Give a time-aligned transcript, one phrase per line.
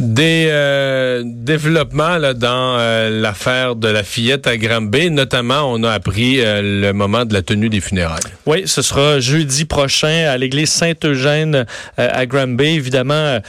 [0.00, 5.10] Des euh, développements là, dans euh, l'affaire de la fillette à Granby.
[5.10, 8.22] Notamment, on a appris euh, le moment de la tenue des funérailles.
[8.46, 11.66] Oui, ce sera jeudi prochain à l'église Saint-Eugène
[11.98, 12.64] à Granby.
[12.64, 13.40] Évidemment,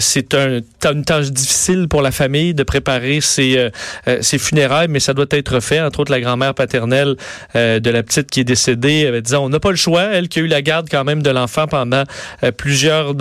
[0.00, 0.60] c'est un,
[0.92, 3.70] une tâche difficile pour la famille de préparer ses,
[4.20, 5.80] ses funérailles, mais ça doit être fait.
[5.80, 7.16] Entre autres, la grand-mère paternelle
[7.54, 10.02] de la petite qui est décédée dit on n'a pas le choix.
[10.02, 12.02] Elle qui a eu la garde quand même de l'enfant pendant
[12.56, 13.14] plusieurs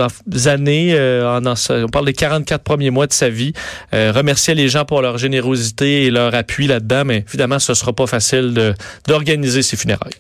[0.46, 0.98] années.
[1.24, 3.52] En, on parle des 44 premiers mois de sa vie.
[3.94, 7.92] Euh, remercier les gens pour leur générosité et leur appui là-dedans, mais évidemment, ce sera
[7.92, 8.74] pas facile
[9.06, 10.14] d'organiser ces funérailles.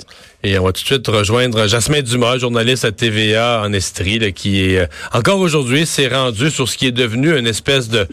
[0.44, 4.62] Et on va tout de suite rejoindre Jasmin Dumas, journaliste à TVA en Estrie, qui
[4.62, 8.06] est euh, encore aujourd'hui s'est rendu sur ce qui est devenu une espèce de,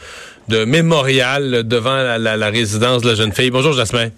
[0.47, 3.51] de mémorial devant la, résidence de la jeune fille.
[3.51, 4.11] Bonjour Jasmin.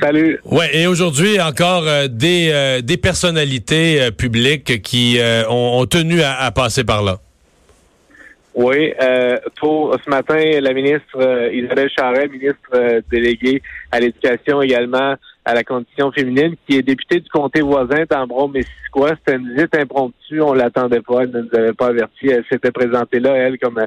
[0.00, 0.40] Salut.
[0.46, 5.18] Ouais, et aujourd'hui encore euh, des, des personnalités publiques qui
[5.50, 7.18] ont, tenu à passer par là.
[8.56, 13.60] Oui, euh, pour ce matin, la ministre euh, Isabelle Charret, ministre euh, déléguée
[13.92, 19.10] à l'éducation également à la condition féminine, qui est députée du comté voisin d'Ambron-Missisquoi.
[19.10, 22.28] C'était une visite impromptue, on l'attendait pas, elle ne nous avait pas averti.
[22.28, 23.78] Elle s'était présentée là, elle, comme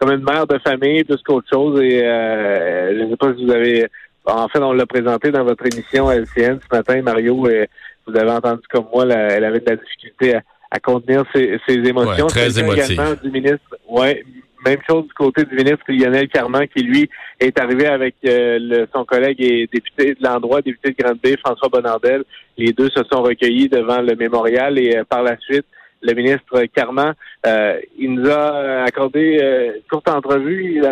[0.00, 1.82] comme une mère de famille, plus qu'autre chose.
[1.82, 3.86] Et euh, je ne sais pas si vous avez...
[4.24, 8.62] En fait, on l'a présenté dans votre émission LCN ce matin, Mario, vous avez entendu
[8.70, 10.42] comme moi, elle avait de la difficulté à
[10.74, 12.26] à contenir ses, émotions.
[12.26, 12.98] très émotif.
[13.22, 14.24] du ministre, ouais,
[14.66, 17.08] même chose du côté du ministre Lionel Carman, qui lui
[17.38, 22.24] est arrivé avec euh, son collègue et député de l'endroit, député de Grande-Bay, François Bonandel.
[22.58, 25.66] Les deux se sont recueillis devant le mémorial et euh, par la suite,
[26.02, 27.14] le ministre Carman,
[27.46, 29.38] euh, il nous a accordé
[29.76, 30.82] une courte entrevue.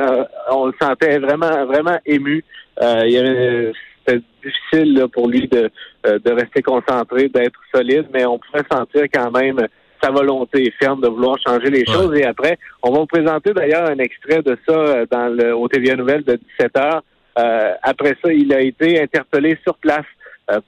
[0.50, 2.42] on le sentait vraiment, vraiment ému.
[2.80, 3.72] il y avait
[4.06, 5.70] c'était difficile pour lui de,
[6.06, 9.66] euh, de rester concentré, d'être solide, mais on pouvait sentir quand même
[10.02, 12.16] sa volonté ferme de vouloir changer les choses.
[12.18, 15.68] Et après, on va vous présenter d'ailleurs un extrait de ça euh, dans le, au
[15.68, 17.02] TVA Nouvelle de 17 heures.
[17.38, 20.06] Euh, après ça, il a été interpellé sur place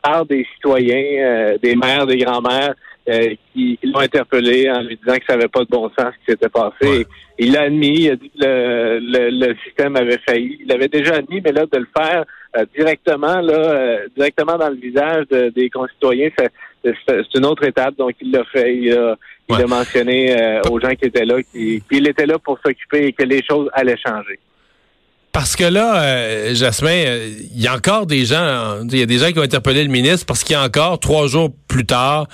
[0.03, 2.75] par des citoyens, des mères, des grands-mères
[3.53, 6.31] qui, l'ont interpellé en lui disant que ça n'avait pas de bon sens ce qui
[6.31, 7.07] s'était passé.
[7.39, 10.59] Il l'a admis, il a dit que le, le, le, système avait failli.
[10.65, 12.25] Il avait déjà admis, mais là, de le faire euh,
[12.77, 16.31] directement là, euh, directement dans le visage des concitoyens,
[16.85, 17.97] c'est une autre étape.
[17.97, 22.27] Donc il l'a fait, il a, mentionné euh, aux gens qui étaient là, qu'il était
[22.27, 24.39] là pour s'occuper et que les choses allaient changer.
[25.33, 29.33] Parce que là, Jasmin, il y a encore des gens, il y a des gens
[29.33, 32.29] qui ont interpellé le ministre parce qu'il y a encore trois jours plus tard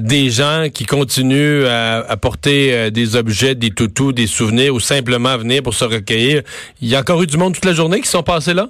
[0.00, 5.38] des gens qui continuent à, à porter des objets, des toutous, des souvenirs ou simplement
[5.38, 6.42] venir pour se recueillir.
[6.80, 8.66] Il y a encore eu du monde toute la journée qui sont passés là?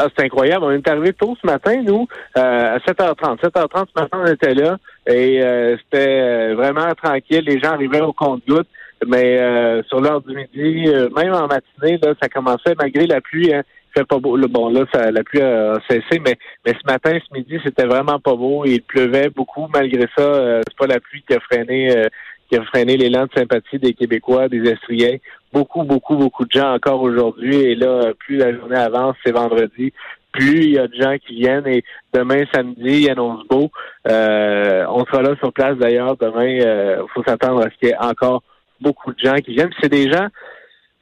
[0.00, 0.64] Ah, c'est incroyable.
[0.64, 3.40] On est arrivé tôt ce matin, nous, euh, à 7h30.
[3.40, 4.78] 7h30 ce matin, on était là
[5.08, 7.42] et euh, c'était euh, vraiment tranquille.
[7.44, 8.68] Les gens arrivaient au compte-gouttes,
[9.04, 13.52] mais sur l'heure du midi, même en matinée, là, ça commençait malgré la pluie.
[13.52, 13.62] Hein,
[13.96, 14.38] fait pas beau.
[14.48, 18.20] Bon, là, ça, la pluie a cessé, mais, mais ce matin, ce midi, c'était vraiment
[18.20, 18.64] pas beau.
[18.66, 19.66] Il pleuvait beaucoup.
[19.72, 22.08] Malgré ça, c'est pas la pluie qui a freiné
[22.48, 25.18] qui a freiné l'élan de sympathie des Québécois, des Estriens.
[25.52, 27.56] Beaucoup, beaucoup, beaucoup de gens encore aujourd'hui.
[27.56, 29.92] Et là, plus la journée avance, c'est vendredi,
[30.32, 31.66] plus il y a de gens qui viennent.
[31.66, 33.70] Et demain, samedi, il annonce beau.
[34.08, 36.16] Euh, on sera là sur place d'ailleurs.
[36.16, 38.42] Demain, il euh, faut s'attendre à ce qu'il y ait encore
[38.80, 39.72] beaucoup de gens qui viennent.
[39.80, 40.28] C'est des gens,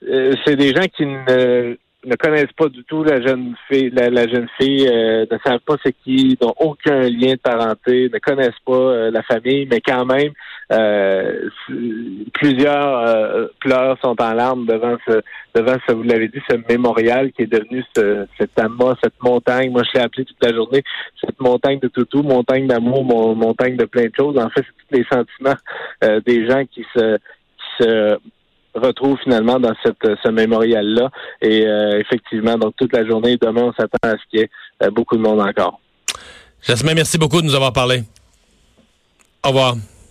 [0.08, 1.76] euh, c'est des gens qui ne
[2.06, 5.74] ne connaissent pas du tout la jeune fille, la, jeune fille, euh, ne savent pas
[5.84, 10.04] c'est qui, n'ont aucun lien de parenté, ne connaissent pas euh, la famille, mais quand
[10.06, 10.32] même,
[10.72, 11.48] euh,
[12.32, 15.20] plusieurs pleurs sont en larmes devant ce,
[15.54, 19.70] devant ce, vous l'avez dit, ce mémorial qui est devenu ce, cet amas, cette montagne.
[19.70, 20.82] Moi, je l'ai appelé toute la journée,
[21.20, 24.38] cette montagne de toutou, montagne d'amour, montagne de plein de choses.
[24.38, 25.58] En fait, c'est tous les sentiments
[26.24, 28.18] des gens qui se, qui se
[28.78, 31.10] retrouve finalement dans cette, ce mémorial-là.
[31.40, 34.50] Et euh, effectivement, donc toute la journée, demain, on s'attend à ce qu'il y ait
[34.82, 35.80] euh, beaucoup de monde encore.
[36.62, 38.02] Jasmin, merci beaucoup de nous avoir parlé.
[39.44, 39.76] Au revoir.